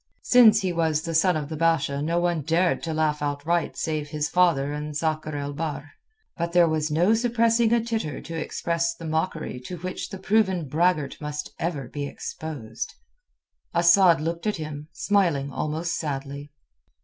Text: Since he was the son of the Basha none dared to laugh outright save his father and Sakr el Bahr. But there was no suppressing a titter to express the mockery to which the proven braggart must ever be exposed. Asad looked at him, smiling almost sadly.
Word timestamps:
Since 0.23 0.61
he 0.61 0.73
was 0.73 1.03
the 1.03 1.13
son 1.13 1.37
of 1.37 1.47
the 1.47 1.55
Basha 1.55 2.01
none 2.01 2.41
dared 2.41 2.81
to 2.81 2.91
laugh 2.91 3.21
outright 3.21 3.77
save 3.77 4.07
his 4.09 4.29
father 4.29 4.73
and 4.73 4.97
Sakr 4.97 5.37
el 5.37 5.53
Bahr. 5.53 5.91
But 6.37 6.53
there 6.53 6.67
was 6.67 6.89
no 6.89 7.13
suppressing 7.13 7.71
a 7.71 7.79
titter 7.83 8.19
to 8.19 8.35
express 8.35 8.95
the 8.95 9.05
mockery 9.05 9.59
to 9.59 9.77
which 9.77 10.09
the 10.09 10.17
proven 10.17 10.67
braggart 10.67 11.21
must 11.21 11.51
ever 11.59 11.87
be 11.87 12.07
exposed. 12.07 12.95
Asad 13.75 14.19
looked 14.21 14.47
at 14.47 14.57
him, 14.57 14.87
smiling 14.91 15.51
almost 15.51 15.93
sadly. 15.95 16.51